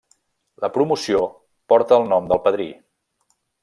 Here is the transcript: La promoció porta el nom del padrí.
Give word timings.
La 0.63 0.69
promoció 0.77 1.21
porta 1.75 2.01
el 2.01 2.11
nom 2.15 2.35
del 2.35 2.45
padrí. 2.49 2.71